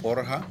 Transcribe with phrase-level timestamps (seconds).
[0.00, 0.46] Forja.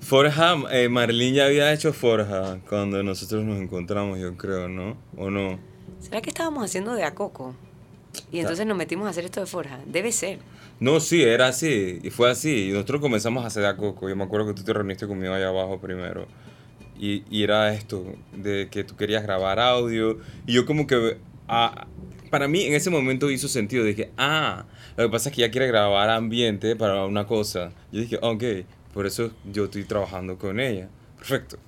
[0.00, 4.96] Forja, eh, Marlene ya había hecho Forja cuando nosotros nos encontramos, yo creo, ¿no?
[5.16, 5.58] ¿O no?
[6.00, 7.54] ¿Será que estábamos haciendo de Acoco?
[8.30, 9.80] Y entonces nos metimos a hacer esto de Forja.
[9.86, 10.38] Debe ser.
[10.78, 12.00] No, sí, era así.
[12.02, 12.68] Y fue así.
[12.68, 14.08] Y nosotros comenzamos a hacer de Acoco.
[14.08, 16.26] Yo me acuerdo que tú te reuniste conmigo allá abajo primero.
[16.98, 18.04] Y, y era esto,
[18.36, 20.18] de que tú querías grabar audio.
[20.46, 21.16] Y yo como que...
[21.48, 21.86] ah,
[22.34, 23.84] para mí en ese momento hizo sentido.
[23.84, 24.64] Dije, ah,
[24.96, 27.70] lo que pasa es que ella quiere grabar ambiente para una cosa.
[27.92, 28.42] Yo dije, ok,
[28.92, 30.88] por eso yo estoy trabajando con ella.
[31.16, 31.58] Perfecto.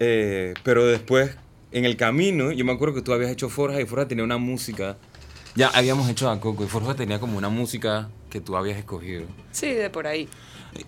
[0.00, 1.34] Eh, pero después,
[1.72, 4.36] en el camino, yo me acuerdo que tú habías hecho Forja y Forja tenía una
[4.36, 4.98] música.
[5.56, 9.24] Ya habíamos hecho a Coco y Forja tenía como una música que tú habías escogido.
[9.50, 10.28] Sí, de por ahí.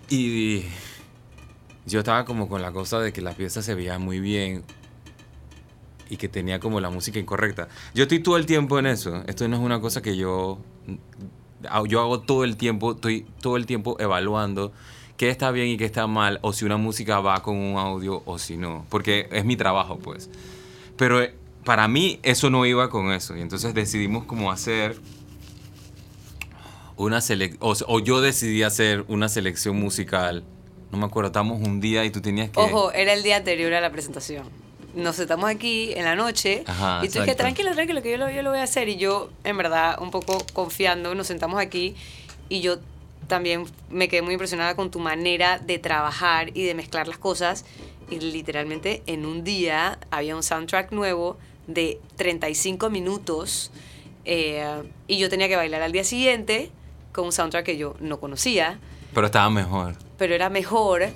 [0.07, 0.65] Y
[1.87, 4.63] yo estaba como con la cosa de que la pieza se veía muy bien
[6.09, 7.67] y que tenía como la música incorrecta.
[7.93, 9.23] Yo estoy todo el tiempo en eso.
[9.27, 10.59] Esto no es una cosa que yo
[11.87, 14.71] yo hago todo el tiempo, estoy todo el tiempo evaluando
[15.17, 18.21] qué está bien y qué está mal o si una música va con un audio
[18.25, 20.29] o si no, porque es mi trabajo, pues.
[20.95, 21.33] Pero eh,
[21.63, 24.97] para mí eso no iba con eso y entonces decidimos como hacer
[26.95, 30.43] una selección, o, yo decidí hacer una selección musical.
[30.91, 32.59] No me acuerdo, estábamos un día y tú tenías que...
[32.59, 34.47] Ojo, era el día anterior a la presentación.
[34.97, 37.35] Nos sentamos aquí en la noche Ajá, y tú exacto.
[37.35, 38.89] tranquilo, tranquilo, que yo lo, yo lo voy a hacer.
[38.89, 41.95] Y yo, en verdad, un poco confiando, nos sentamos aquí
[42.49, 42.77] y yo
[43.27, 47.63] también me quedé muy impresionada con tu manera de trabajar y de mezclar las cosas.
[48.09, 51.37] Y literalmente en un día había un soundtrack nuevo
[51.67, 53.71] de 35 minutos
[54.25, 54.65] eh,
[55.07, 56.71] y yo tenía que bailar al día siguiente
[57.11, 58.79] con un soundtrack que yo no conocía
[59.13, 59.95] Pero estaba mejor.
[60.17, 61.09] pero era mejor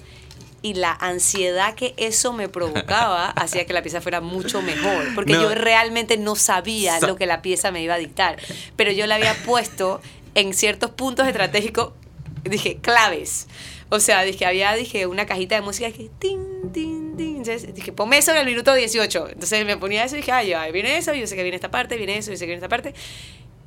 [0.63, 5.33] y la ansiedad que eso me provocaba hacía que la pieza fuera mucho mejor, porque
[5.33, 5.41] No.
[5.43, 8.37] yo realmente no sabía Sa- lo que la pieza me iba a dictar,
[8.75, 10.01] pero yo la había puesto
[10.35, 11.93] en ciertos puntos estratégicos,
[12.43, 13.47] dije, claves.
[13.89, 17.37] O sea, dije, había dije, una cajita de música que tin, tin, tin.
[17.37, 19.27] Entonces dije, ponme eso en el minuto 18.
[19.33, 21.97] Entonces me ponía eso y dije, ay, viene eso, yo sé que viene esta parte,
[21.97, 22.93] viene eso, yo sé que viene esta parte.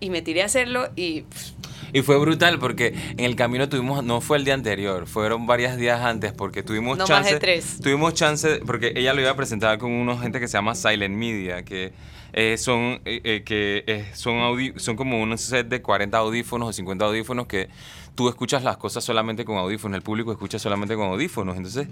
[0.01, 1.51] Y me tiré a hacerlo y pff,
[1.95, 5.77] Y fue brutal porque en el camino tuvimos, no fue el día anterior, fueron varios
[5.77, 7.35] días antes porque tuvimos No más chance.
[7.35, 7.79] de tres.
[7.81, 11.15] Tuvimos chance, porque ella lo iba a presentar con una gente que se llama Silent
[11.17, 11.93] Media, que
[12.33, 16.69] eh, son, eh, eh, que eh, son, audi- son como un set de 40 audífonos
[16.69, 17.69] o 50 audífonos que
[18.17, 21.57] tú escuchas las cosas solamente con audífonos, el público escucha solamente con audífonos.
[21.57, 21.87] Entonces,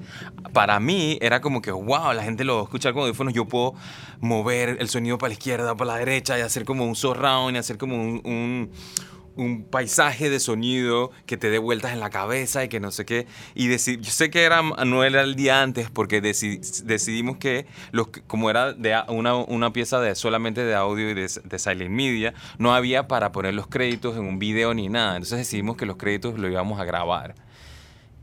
[0.53, 3.75] para mí era como que, wow, la gente lo escucha con audífonos, yo puedo
[4.21, 7.59] mover el sonido para la izquierda, para la derecha y hacer como un surround y
[7.61, 8.71] hacer como un- un
[9.37, 13.04] un paisaje de sonido que te dé vueltas en la cabeza y que no sé
[13.04, 13.26] qué.
[13.54, 18.09] Y yo sé que era, no era el día antes porque deci- decidimos que, los,
[18.26, 22.34] como era de una, una pieza de solamente de audio y de, de Silent Media,
[22.59, 25.16] no había para poner los créditos en un video ni nada.
[25.16, 27.34] Entonces decidimos que los créditos lo íbamos a grabar.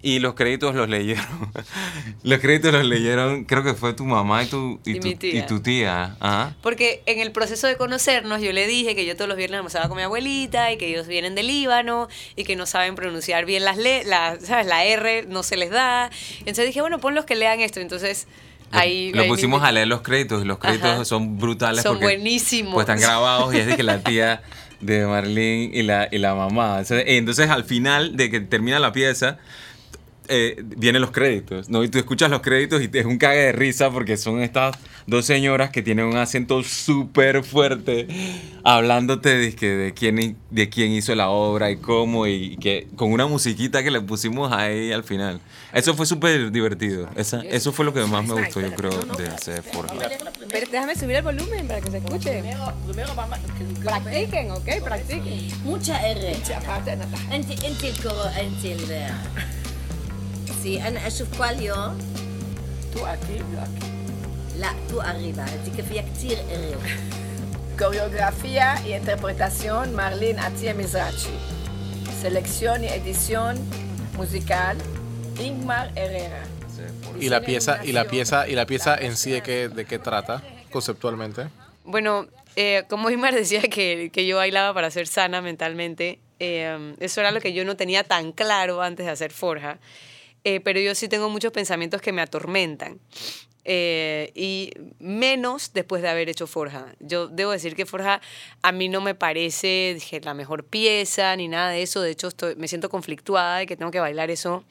[0.02, 1.26] Y los créditos los leyeron.
[2.24, 5.34] los créditos los leyeron, creo que fue tu mamá y tu, y Y tu, tía.
[5.40, 6.16] y tu tía.
[6.22, 6.56] Ajá.
[6.62, 9.90] Porque en el proceso de conocernos yo le dije que yo todos los viernes almorzaba
[9.90, 12.08] con mi abuelita y que ellos vienen del Líbano
[12.38, 14.68] y que no saben pronunciar bien las le la, ¿sabes?
[14.68, 16.10] la R, no se les da.
[16.40, 17.82] Entonces dije, bueno, pon los que lean esto.
[17.82, 18.28] Entonces
[18.72, 19.12] ahí...
[19.14, 21.06] Lo pusimos a leer los créditos y los créditos Ajá.
[21.06, 22.74] son brutales Son porque buenísimos.
[22.74, 24.44] pues están grabados y es de que la tía
[24.80, 26.80] de Marlene y la, y la mamá.
[26.80, 29.38] Entonces, entonces, al final de que termina la pieza
[30.30, 31.84] eh, vienen los créditos, ¿no?
[31.84, 34.78] Y tú escuchas los créditos y te es un cague de risa porque son estas
[35.08, 38.08] dos señoras que tienen un acento súper fuerte
[38.64, 43.12] hablándote de, que, de, quién, de quién hizo la obra y cómo y que con
[43.12, 45.42] una musiquita que le pusimos ahí al final.
[45.74, 47.10] Eso fue súper divertido.
[47.16, 49.88] Esa, eso fue lo que más me gustó, yo creo, de hacer por
[50.50, 52.44] Pero déjame subir el volumen para que se escuche.
[53.84, 54.84] Practiquen, ¿ok?
[54.84, 55.50] Practiquen.
[55.64, 56.36] Mucha R.
[56.38, 56.98] Mucha parte,
[60.63, 61.99] سي انا اشوف كل يوم
[62.95, 63.87] Tú aquí, yo aquí.
[64.59, 67.15] لا تو arriba انت فيها كتير R
[67.77, 71.35] Coreografía y interpretación Marlene Atie Mizrachi.
[72.23, 73.59] Selección y edición
[74.17, 74.77] musical
[75.41, 76.45] Ingmar Herrera.
[77.21, 79.99] Y la pieza, y la pieza, y la pieza en sí de qué, de qué
[79.99, 81.49] trata conceptualmente.
[81.85, 82.27] Bueno,
[82.57, 87.31] eh, como Imar decía que, que yo bailaba para ser sana mentalmente, eh, eso era
[87.31, 89.79] lo que yo no tenía tan claro antes de hacer Forja,
[90.44, 93.00] Eh, pero yo sí tengo muchos pensamientos que me atormentan.
[93.66, 96.88] Eh, y menos después de haber hecho Forja.
[97.00, 98.22] Yo debo decir que Forja
[98.62, 102.02] a mí no me parece dije, la mejor pieza ni nada de eso.
[102.02, 104.64] De hecho, estoy, me siento conflictuada de que tengo que bailar eso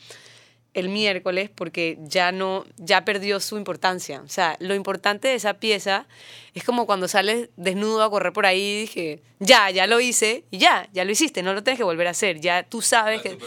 [0.74, 4.20] el miércoles porque ya no, ya perdió su importancia.
[4.22, 6.06] O sea, lo importante de esa pieza
[6.54, 10.44] es como cuando sales desnudo a correr por ahí y dije, ya, ya lo hice,
[10.50, 13.22] y ya, ya lo hiciste, no lo tienes que volver a hacer, ya tú sabes
[13.22, 13.38] que...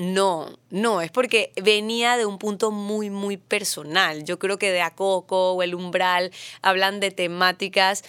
[0.00, 4.22] No, no, es porque venía de un punto muy, muy personal.
[4.24, 6.30] Yo creo que de Acoco o El Umbral
[6.62, 8.04] hablan de temáticas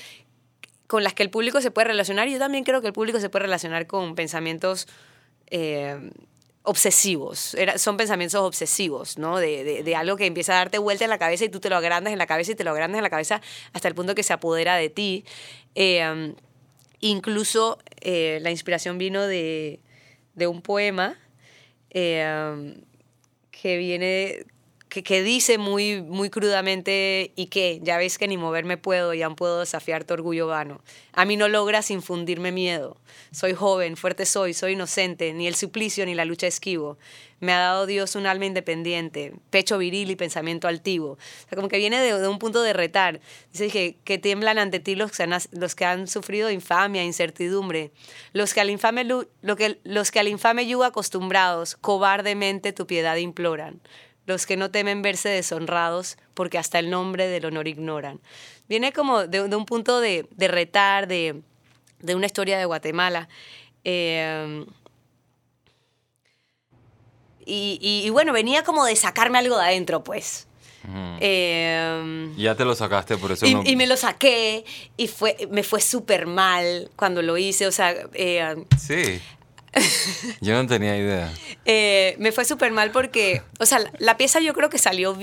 [0.86, 3.30] con las que el público se puede relacionar yo también creo que el público se
[3.30, 4.88] puede relacionar con pensamientos
[5.50, 6.12] eh,
[6.64, 9.38] obsesivos, son pensamientos obsesivos, ¿no?
[9.40, 11.70] De, de- de algo que empieza a darte vuelta en la cabeza y tú te
[11.72, 13.42] lo agrandas en la cabeza y te lo agrandas en la cabeza
[13.74, 15.26] hasta el punto que se apodera de ti.
[15.74, 16.34] Eh,
[17.00, 19.80] incluso eh, la inspiración vino de,
[20.36, 21.18] de un poema
[21.92, 22.84] eh,
[23.52, 24.46] que viene,
[24.90, 29.30] que, que dice muy, muy crudamente, y que ya ves que ni moverme puedo, ya
[29.30, 30.82] puedo desafiar tu orgullo vano.
[31.14, 32.98] A mí no logras infundirme miedo.
[33.32, 36.98] Soy joven, fuerte soy, soy inocente, ni el suplicio ni la lucha esquivo.
[37.40, 41.12] Me ha dado Dios un alma independiente, pecho viril y pensamiento altivo.
[41.12, 43.22] O sea, como que viene de, de un punto de retar.
[43.52, 47.92] Dice que, que tiemblan ante ti los que, han, los que han sufrido infamia, incertidumbre.
[48.34, 49.26] Los que al infame, lo
[49.56, 53.80] que, los que al infame yugo acostumbrados, cobardemente tu piedad imploran.
[54.30, 58.20] Los que no temen verse deshonrados, porque hasta el nombre del honor ignoran.
[58.68, 61.42] Viene como de, de un punto de, de retar, de,
[62.00, 63.28] de una historia de Guatemala.
[63.84, 64.64] Eh,
[67.44, 70.46] y, y- y bueno, venía como de sacarme algo de adentro, pues.
[71.20, 73.64] Eh, Ya te lo sacaste, por eso y, no...
[73.66, 74.64] y me lo saqué
[74.96, 77.66] y fue, me fue súper mal cuando lo hice.
[77.66, 79.20] O sea, eh, Sí.
[80.42, 81.32] Yo no tenía idea.
[81.66, 85.18] eh, me fue súper mal porque, o sea, la, la pieza yo creo que salió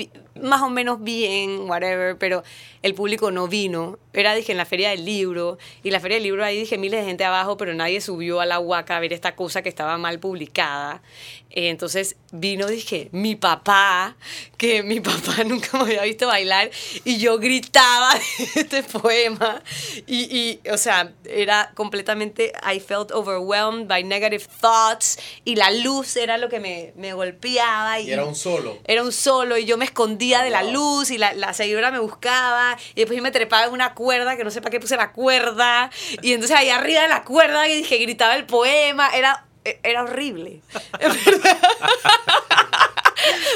[0.46, 2.42] más o menos bien, whatever, pero
[2.82, 3.98] el público no vino.
[4.12, 7.00] Era, dije, en la feria del libro, y la feria del libro ahí dije miles
[7.00, 9.98] de gente abajo, pero nadie subió a la huaca a ver esta cosa que estaba
[9.98, 11.02] mal publicada.
[11.50, 14.16] Eh, entonces vino, dije, mi papá,
[14.56, 16.70] que mi papá nunca me había visto bailar,
[17.04, 18.12] y yo gritaba
[18.54, 19.62] este poema,
[20.06, 26.16] y, y, o sea, era completamente, I felt overwhelmed by negative thoughts, y la luz
[26.16, 28.00] era lo que me, me golpeaba.
[28.00, 28.78] Y era un solo.
[28.84, 31.98] Era un solo y yo me escondía de la luz y la, la seguidora me
[31.98, 34.96] buscaba y después yo me trepaba en una cuerda que no sé para qué puse
[34.96, 35.90] la cuerda
[36.22, 39.44] y entonces ahí arriba de la cuerda y dije gritaba el poema era
[39.82, 40.60] era horrible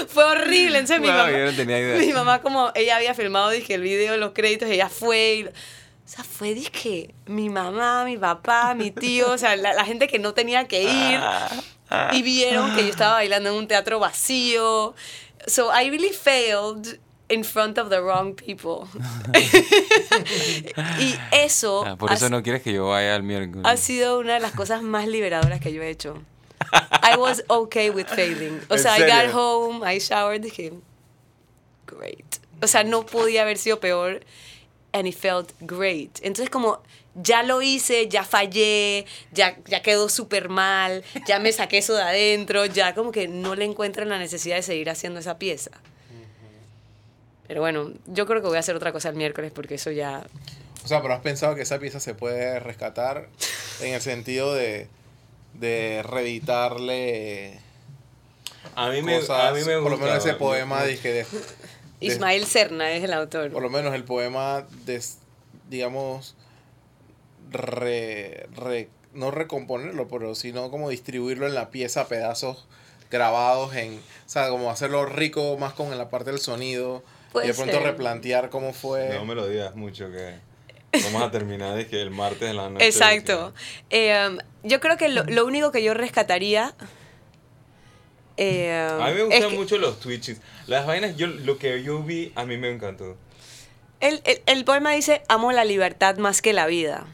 [0.09, 1.97] fue horrible entonces mi mamá yo no tenía idea.
[1.99, 6.13] mi mamá como ella había filmado dije el video los créditos ella fue y- o
[6.13, 10.19] sea, fue, dije, mi mamá, mi papá, mi tío, o sea, la, la gente que
[10.19, 11.21] no tenía que ir
[12.11, 14.97] y vieron que yo estaba bailando en un teatro vacío.
[15.47, 16.99] So I really failed
[17.29, 18.89] in front of the wrong people.
[20.99, 23.65] y eso, Ah, por ha, eso no quieres que yo vaya al miércoles.
[23.67, 26.23] ha sido una de las cosas más liberadoras que yo he hecho.
[27.03, 28.61] I was okay with failing.
[28.69, 30.73] O ¿En sea, I got home, I showered, dije,
[31.87, 32.39] great.
[32.63, 34.21] O sea, no podía haber sido peor.
[34.93, 36.19] And it felt great.
[36.23, 36.81] Entonces, como
[37.15, 42.03] ya lo hice, ya fallé, ya, ya quedó súper mal, ya me saqué eso de
[42.03, 45.71] adentro, ya como que no le encuentro la necesidad de seguir haciendo esa pieza.
[47.47, 50.25] Pero bueno, yo creo que voy a hacer otra cosa el miércoles porque eso ya...
[50.85, 53.29] O sea, pero has pensado que esa pieza se puede rescatar
[53.81, 54.89] en el sentido de,
[55.55, 57.59] de reeditarle
[58.77, 59.53] A mí cosas,
[59.83, 61.27] por lo menos ese poema, dije, de-
[62.01, 63.51] Ismael Serna es el autor.
[63.51, 65.19] por lo menos el poema, des-
[65.69, 66.35] digamos,
[67.51, 72.67] re- re- no recomponerlo, pero sino como distribuirlo en la pieza a pedazos
[73.11, 77.03] grabados en, o sea, como hacerlo rico más con la parte del sonido
[77.43, 77.83] y de pronto ser.
[77.83, 79.11] replantear cómo fue.
[79.15, 80.37] No me lo digas mucho que
[81.05, 82.87] vamos a terminar es que el martes de la noche.
[82.87, 83.53] Exacto.
[83.91, 86.75] Eh, yo creo que lo, lo único que yo rescataría...
[88.43, 90.41] eh, A mí me es gustan que mucho los twitches.
[90.67, 93.17] Las vainas, yo, lo que yo vi, a mí me encantó.
[94.01, 97.07] El, el- el poema dice, amo la libertad más que la vida.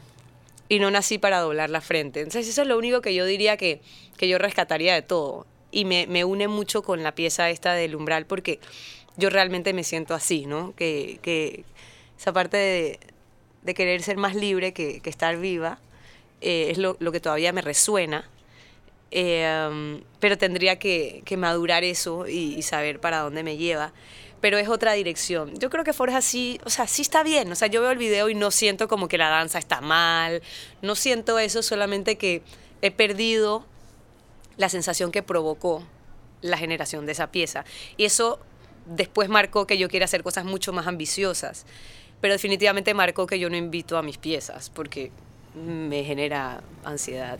[0.69, 2.19] Y no nací para doblar la frente.
[2.21, 3.81] Entonces eso es lo único que yo diría que,
[4.17, 5.45] que yo rescataría de todo.
[5.71, 8.59] Y me, me une mucho con la pieza esta del umbral porque
[9.17, 10.73] yo realmente me siento así, ¿no?
[10.75, 11.63] Que, que
[12.19, 12.99] esa parte de,
[13.63, 15.79] de querer ser más libre que, que estar viva
[16.41, 18.29] eh, es lo, lo que todavía me resuena.
[19.11, 23.93] Eh, pero tendría que, que madurar eso y, y saber para dónde me lleva.
[24.41, 25.57] Pero es otra dirección.
[25.57, 27.51] Yo creo que Forja sí, o sea, sí está bien.
[27.51, 30.43] O sea, yo veo el video y no siento como que la danza está mal.
[30.81, 32.43] No siento eso, solamente que
[32.81, 33.65] he perdido
[34.57, 35.83] la sensación que provocó
[36.41, 37.65] la generación de esa pieza.
[37.97, 38.39] Y eso
[38.85, 41.65] después marcó que yo quiera hacer cosas mucho más ambiciosas.
[42.21, 45.11] Pero definitivamente marcó que yo no invito a mis piezas porque
[45.55, 47.39] me genera ansiedad.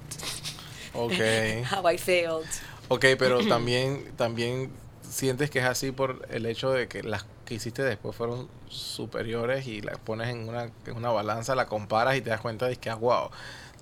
[0.97, 1.13] Ok.
[1.71, 2.47] How I failed.
[2.89, 4.71] Ok, pero también, también
[5.09, 9.67] sientes que es así por el hecho de que las que hiciste después fueron superiores
[9.67, 12.75] y las pones en una, en una balanza, la comparas y te das cuenta de
[12.75, 13.29] que, ah, wow,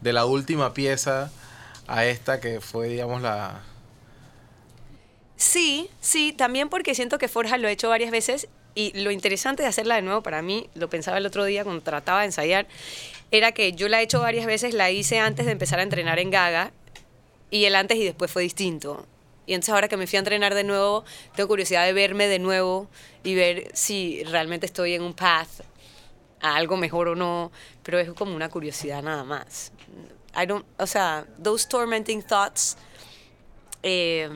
[0.02, 1.32] de la última pieza
[1.88, 3.62] a esta que fue, digamos, la...
[5.38, 9.64] Sí, sí, también porque siento que Forja lo he hecho varias veces y lo interesante
[9.64, 12.68] de hacerla de nuevo para mí, lo pensaba el otro día cuando trataba de ensayar,
[13.32, 16.20] era que yo la he hecho varias veces, la hice antes de empezar a entrenar
[16.20, 16.72] en Gaga
[17.56, 19.06] y el antes y después fue distinto.
[19.48, 22.40] Y entonces ahora que me fui a entrenar de nuevo, tengo curiosidad de verme de
[22.40, 22.90] nuevo
[23.24, 25.50] y ver si realmente estoy en un path
[26.42, 27.52] a algo mejor o no,
[27.84, 29.72] pero es como una curiosidad nada más.
[30.36, 32.78] I don't, o sea, those tormenting thoughts
[33.84, 34.30] eh,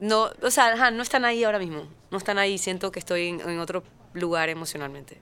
[0.00, 1.86] no, o sea, ajá, no están ahí ahora mismo.
[2.10, 3.82] No están ahí, siento que estoy en, en otro
[4.14, 5.18] lugar emocionalmente.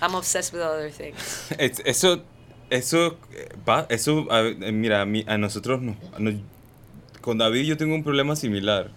[0.00, 1.46] I'm obsessed with other things.
[1.58, 2.22] Es- Eso,
[2.76, 3.48] eso, eh,
[3.90, 6.34] eso, eh, mira, a, mí- a nosotros, nos- nos-
[7.20, 8.90] con David yo tengo un problema similar.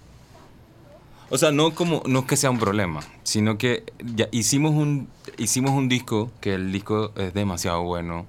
[1.30, 3.84] O sea, no como, no es que sea un problema, sino que
[4.16, 8.26] ya hicimos un, hicimos un disco, que el disco es demasiado bueno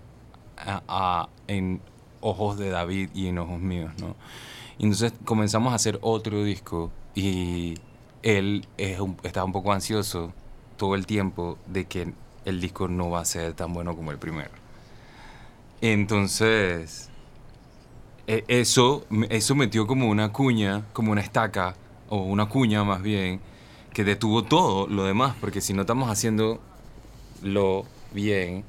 [0.57, 1.81] a- en
[2.21, 4.17] ojos de David y en ojos míos, ¿no?
[4.79, 7.75] Entonces comenzamos a hacer otro disco y
[8.23, 10.33] él es un- está un poco ansioso
[10.77, 12.13] todo el tiempo de que
[12.45, 14.51] el disco no va a ser tan bueno como el primero.
[15.81, 17.11] Entonces,
[18.27, 21.75] e- eso, eso metió como una cuña, como una estaca,
[22.09, 23.41] o una cuña más bien,
[23.93, 26.61] que detuvo todo lo demás, porque si no estamos haciendo
[27.43, 28.65] lo bien,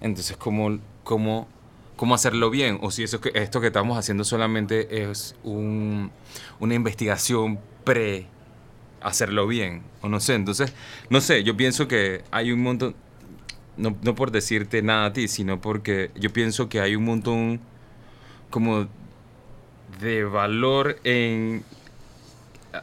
[0.00, 1.48] entonces cómo, cómo,
[1.96, 6.10] cómo hacerlo bien, o si eso esto que estamos haciendo solamente es un,
[6.60, 8.26] una investigación pre
[9.00, 10.72] hacerlo bien, o no sé, entonces,
[11.10, 12.94] no sé, yo pienso que hay un montón,
[13.76, 17.60] no, no por decirte nada a ti, sino porque yo pienso que hay un montón
[18.50, 18.86] como
[20.00, 21.64] de valor en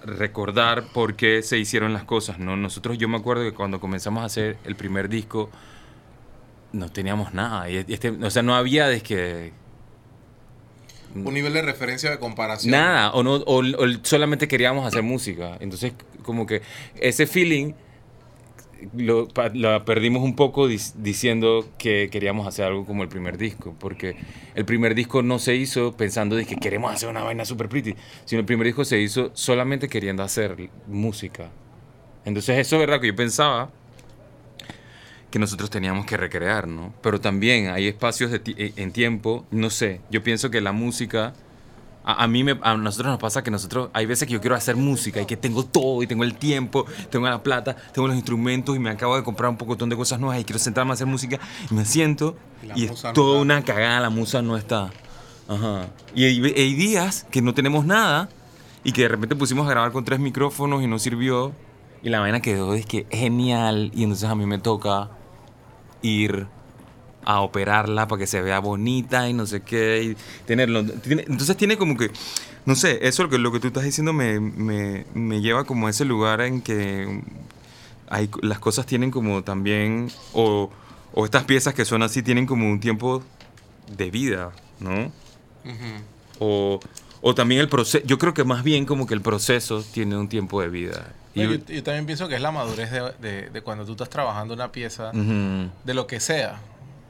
[0.04, 2.56] recordar por qué se hicieron las cosas, ¿no?
[2.56, 5.50] Nosotros, yo me acuerdo que cuando comenzamos a hacer el primer disco,
[6.74, 7.70] no teníamos nada.
[7.70, 9.54] Y este, o sea, no había de que...
[11.16, 12.72] Un nivel de referencia de comparación.
[12.72, 15.58] Nada, o, no, o, o solamente queríamos hacer música.
[15.60, 16.62] Entonces, como que
[17.00, 17.74] ese feeling
[18.96, 24.16] lo, lo perdimos un poco diciendo que queríamos hacer algo como el primer disco, porque
[24.56, 27.96] el primer disco no se hizo pensando de que queremos hacer una vaina super pretty,
[28.26, 31.50] sino el primer disco se hizo solamente queriendo hacer música.
[32.26, 33.72] Entonces eso es verdad que yo pensaba
[35.32, 36.94] que nosotros teníamos que recrear, ¿no?
[37.02, 38.42] Pero también hay espacios de
[38.76, 41.34] en tiempo, no sé, yo pienso que la música,
[42.04, 44.56] a, a mí, me, a nosotros nos pasa que nosotros, hay veces que yo quiero
[44.56, 48.16] hacer música y que tengo todo y tengo el tiempo, tengo la plata, tengo los
[48.16, 50.94] instrumentos y me acabo de comprar un pocotón de cosas nuevas y quiero sentarme a
[50.94, 51.40] hacer música
[51.70, 54.92] y me siento Y la y es no toda una cagada, la musa no está.
[55.48, 55.88] Ajá.
[56.16, 58.30] Y hay, hay días que no tenemos nada
[58.84, 61.54] y que de repente pusimos a grabar con tres micrófonos y no sirvió
[62.02, 65.10] y la vaina quedó es que genial y entonces a mí me toca
[66.02, 66.48] ir
[67.32, 70.18] a operarla para que se vea bonita y no sé qué y
[70.48, 70.84] tenerlo.
[70.84, 72.10] Tiene- entonces tiene como que
[72.66, 75.86] no sé eso lo que lo que tú estás diciendo me, me, me lleva como
[75.88, 77.22] a ese lugar en que
[78.10, 80.72] hay, las cosas tienen como también o,
[81.14, 83.22] o estas piezas que son así tienen como un tiempo
[83.96, 85.12] de vida no
[86.40, 86.80] o,
[87.22, 90.28] o también el proceso yo creo que más bien como que el proceso tiene un
[90.30, 91.14] tiempo de vida.
[91.36, 94.10] Y, yo, yo también pienso que es la madurez de, de- de cuando tú estás
[94.10, 96.60] trabajando una pieza, de lo que sea.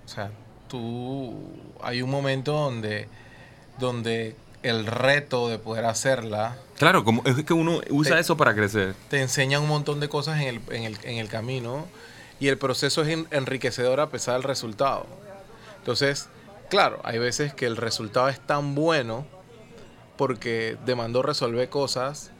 [0.09, 0.31] O sea,
[0.67, 1.35] tú
[1.83, 3.07] hay un momento donde,
[3.77, 8.55] donde el reto de poder hacerla claro como es que uno usa Te- eso para
[8.55, 11.85] crecer te enseña un montón de cosas en el, en el, en el camino
[12.39, 15.05] y el proceso es en- enriquecedor a pesar del resultado.
[15.77, 16.27] Entonces,
[16.69, 19.25] claro, hay veces que el resultado es tan bueno
[20.17, 22.31] porque demandó resolver cosas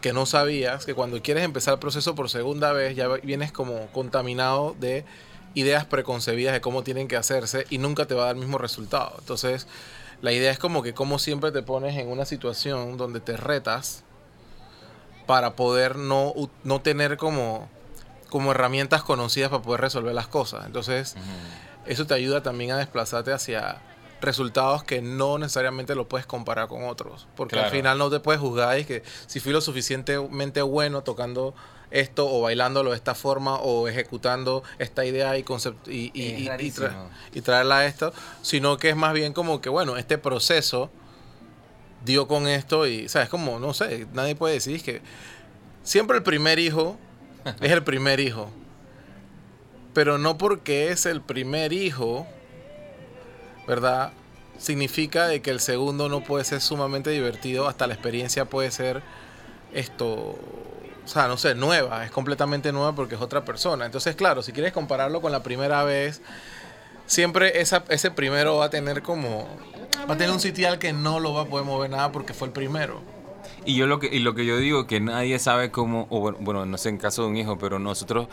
[0.00, 3.86] que no sabías, que cuando quieres empezar el proceso por segunda vez ya vienes como
[3.88, 5.04] contaminado de
[5.56, 8.58] ideas preconcebidas de cómo tienen que hacerse y nunca te va a dar el mismo
[8.58, 9.16] resultado.
[9.18, 9.66] Entonces,
[10.20, 14.04] la idea es como que como siempre te pones en una situación donde te retas
[15.24, 17.70] para poder no, no tener como,
[18.28, 20.66] como herramientas conocidas para poder resolver las cosas.
[20.66, 21.16] Entonces,
[21.86, 23.80] eso te ayuda también a desplazarte hacia
[24.20, 27.28] resultados que no necesariamente lo puedes comparar con otros.
[27.34, 31.54] Porque al final no te puedes juzgar y que si fui lo suficientemente bueno tocando
[31.90, 36.38] esto o bailándolo de esta forma o ejecutando esta idea y, concept y, y- Es
[36.38, 37.10] y- y tra- rarísimo.
[37.34, 38.12] y traerla a esto,
[38.42, 40.90] sino que es más bien como que, bueno, este proceso
[42.04, 43.28] dio con esto y, ¿sabes?
[43.28, 45.00] Como, no sé, nadie puede decir que
[45.82, 46.96] siempre el primer hijo
[47.60, 48.50] es el primer hijo.
[49.94, 52.26] Pero no porque es el primer hijo,
[53.66, 54.12] ¿verdad?
[54.58, 59.02] significa de que el segundo no puede ser sumamente divertido, hasta la experiencia puede ser
[59.74, 60.38] esto,
[61.06, 63.86] o sea, no sé, nueva, es completamente nueva porque es otra persona.
[63.86, 66.20] Entonces, claro, si quieres compararlo con la primera vez,
[67.06, 69.46] siempre esa, ese primero va a tener como,
[70.10, 72.48] va a tener un sitial que no lo va a poder mover nada porque fue
[72.48, 73.00] el primero.
[73.64, 76.76] Y yo lo que, y lo que yo digo, que nadie sabe cómo, bueno, no
[76.76, 78.26] sé en caso de un hijo, pero nosotros,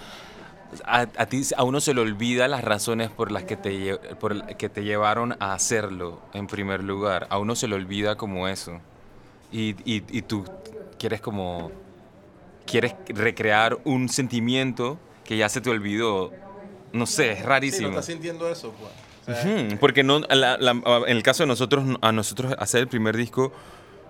[0.84, 4.48] a, a ti, a uno se le olvida las razones por las que te, por
[4.58, 7.27] que te llevaron a hacerlo en primer lugar.
[7.30, 8.80] A uno se le olvida como eso.
[9.51, 10.46] Y, y tú
[10.98, 11.72] quieres como,
[12.65, 16.32] quieres recrear un sentimiento que ya se te olvidó.
[16.91, 17.89] No sé, es Sí, no rarísimo.
[17.89, 19.38] estás sintiendo eso, pues.
[19.39, 20.72] Sea, Ujú, Porque no, la- la-
[21.08, 23.51] en el caso de nosotros, a nosotros hacer el primer disco,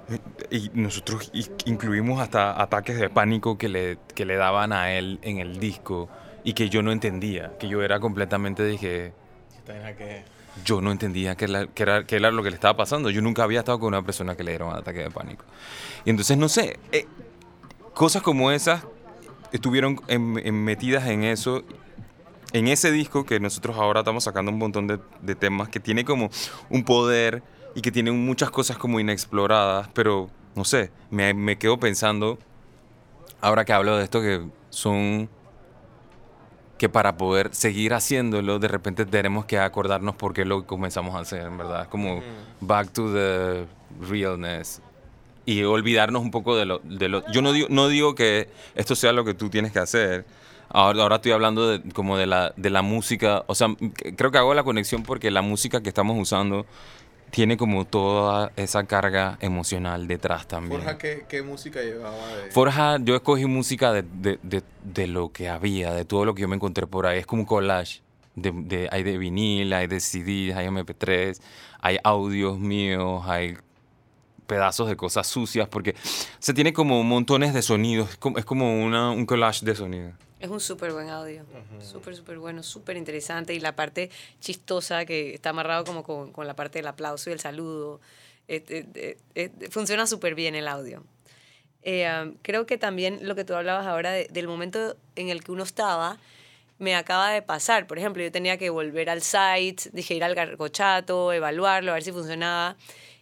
[0.09, 0.19] eh,
[0.49, 1.31] y nosotros
[1.65, 6.09] incluimos hasta ataques de pánico que le, que le daban a él en el disco
[6.43, 9.13] y que yo no entendía, que yo era completamente, dije,
[9.97, 10.23] que-
[10.65, 13.09] yo no entendía qué era, qué era, era lo que le estaba pasando.
[13.09, 15.45] Yo nunca había estado con una persona que le diera un ataque de pánico.
[16.05, 17.05] Y entonces, no sé, eh,
[17.93, 18.83] cosas como esas
[19.51, 21.63] estuvieron en- en- metidas en eso,
[22.53, 26.03] en ese disco que nosotros ahora estamos sacando un montón de, de temas que tiene
[26.05, 26.29] como
[26.69, 27.43] un poder
[27.75, 32.37] y que tiene muchas cosas como inexploradas, pero no sé, me, me quedo pensando,
[33.41, 35.29] ahora que hablo de esto, que son
[36.77, 41.19] que para poder seguir haciéndolo, de repente tenemos que acordarnos por qué lo comenzamos a
[41.19, 41.87] hacer, en verdad.
[41.87, 42.21] Como
[42.59, 43.65] back to the
[44.01, 44.81] realness.
[45.45, 46.79] Y olvidarnos un poco de lo...
[46.79, 49.79] De lo yo no digo, no digo que esto sea lo que tú tienes que
[49.79, 50.25] hacer.
[50.69, 53.43] Ahora, ahora estoy hablando de, como de la, de la música.
[53.47, 53.67] O sea,
[54.15, 56.65] creo que hago la conexión porque la música que estamos usando
[57.29, 60.81] tiene como toda esa carga emocional detrás también.
[60.81, 62.51] Forja, ¿qué, qué música llevaba de...?
[62.51, 66.43] Forja, yo escogí música de, de- de- de lo que había, de todo lo que
[66.43, 67.19] yo me encontré por ahí.
[67.19, 68.01] Es como un collage.
[68.35, 71.39] De, de- hay de vinil, hay de CDs, hay MP3,
[71.81, 73.57] hay audios míos, hay
[74.53, 75.95] pedazos de cosas sucias, porque
[76.39, 78.09] se tiene como montones de sonidos.
[78.37, 80.13] Es como, una, un collage de sonidos.
[80.39, 81.43] Es un súper buen audio.
[81.81, 83.53] Súper, súper bueno, súper interesante.
[83.53, 84.09] Y la parte
[84.41, 87.99] chistosa que está amarrado como con, con la parte del aplauso y el saludo.
[88.47, 91.03] Eh, eh, eh, funciona súper bien el audio.
[91.85, 95.51] Um, creo que también lo que tú hablabas ahora de- del momento en el que
[95.51, 96.17] uno estaba,
[96.79, 97.87] me acaba de pasar.
[97.87, 102.03] Por ejemplo, yo tenía que volver al site, dije ir al gargochato, evaluarlo, a ver
[102.03, 102.75] si funcionaba.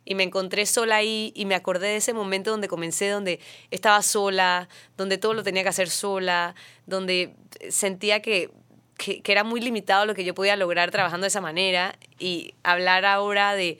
[0.04, 4.02] Y me encontré sola ahí y me acordé de ese momento donde comencé, donde estaba
[4.02, 6.56] sola, donde todo lo tenía que hacer sola,
[6.88, 7.36] donde
[7.70, 8.50] sentía que,
[8.98, 11.96] que, que era muy limitado lo que yo podía lograr trabajando de esa manera.
[12.18, 13.78] Y hablar ahora de,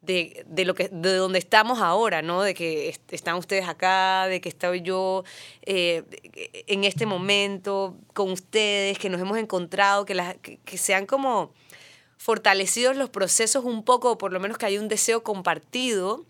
[0.00, 2.40] de, de lo que de donde estamos ahora, ¿no?
[2.42, 5.24] De que est- están ustedes acá, de que estoy yo
[5.62, 6.02] eh,
[6.66, 11.52] en este momento con ustedes, que nos hemos encontrado, que, las, que, que sean como
[12.20, 16.26] fortalecidos los procesos un poco, o por lo menos que haya un deseo compartido,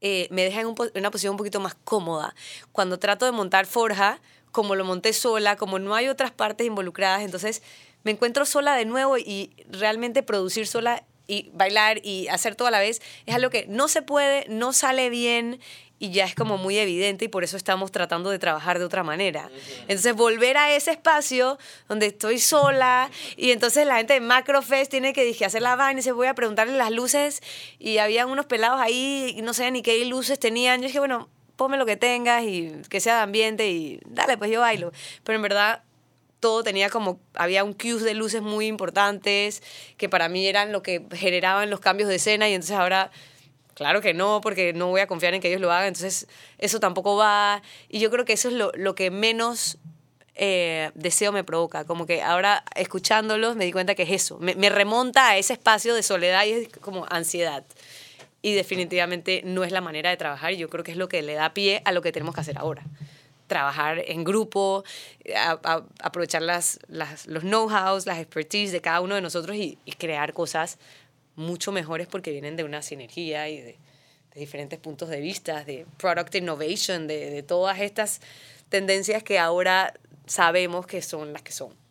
[0.00, 2.36] eh, me deja en una posición un poquito más cómoda.
[2.70, 4.20] Cuando trato de montar Forja,
[4.52, 7.60] como lo monté sola, como no hay otras partes involucradas, entonces
[8.04, 12.70] me encuentro sola de nuevo y realmente producir sola y bailar y hacer todo a
[12.70, 15.58] la vez es algo que no se puede, no sale bien
[16.04, 19.02] y ya es como muy evidente y por eso estamos tratando de trabajar de otra
[19.02, 19.48] manera.
[19.88, 25.14] Entonces volver a ese espacio donde estoy sola y entonces la gente de Macrofest tiene
[25.14, 27.40] que dije, hacer la vaina y se voy a preguntarle las luces
[27.78, 30.82] y habían unos pelados ahí y no sé ni qué luces tenían.
[30.82, 34.50] Yo dije, bueno, ponme lo que tengas y que sea de ambiente y dale, pues
[34.50, 34.92] yo bailo.
[35.22, 35.82] Pero en verdad
[36.40, 39.62] todo tenía como, había un cues de luces muy importantes
[39.96, 43.10] que para mí eran lo que generaban los cambios de escena y entonces ahora,
[43.74, 46.26] claro que no, porque no voy a confiar en que ellos lo hagan, entonces
[46.58, 47.62] eso tampoco va.
[47.88, 49.78] Y yo creo que eso es lo, lo que menos
[50.36, 54.54] eh, deseo me provoca, como que ahora escuchándolos me di cuenta que es eso, me,
[54.56, 57.64] me remonta a ese espacio de soledad y es como ansiedad.
[58.42, 61.22] Y definitivamente no es la manera de trabajar y yo creo que es lo que
[61.22, 62.82] le da pie a lo que tenemos que hacer ahora
[63.46, 64.84] trabajar en grupo,
[65.36, 70.32] a- aprovechar las, las- los know-hows, las expertise de cada uno de nosotros y crear
[70.32, 70.78] cosas
[71.36, 73.78] mucho mejores porque vienen de una sinergia y de,
[74.34, 78.20] diferentes puntos de vista, de product innovation, de, de todas estas
[78.68, 79.94] tendencias que ahora
[80.26, 81.83] sabemos que son las que son.